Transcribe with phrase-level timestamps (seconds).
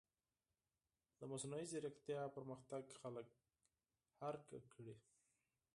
[1.19, 3.27] د مصنوعي ځیرکتیا پرمختګ خلک
[4.21, 4.95] حیران کړي.